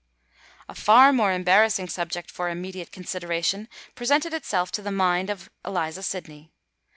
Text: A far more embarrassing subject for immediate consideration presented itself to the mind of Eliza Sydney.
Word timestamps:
A 0.67 0.73
far 0.73 1.13
more 1.13 1.31
embarrassing 1.31 1.87
subject 1.89 2.31
for 2.31 2.49
immediate 2.49 2.91
consideration 2.91 3.69
presented 3.93 4.33
itself 4.33 4.71
to 4.71 4.81
the 4.81 4.91
mind 4.91 5.29
of 5.29 5.51
Eliza 5.63 6.01
Sydney. 6.01 6.51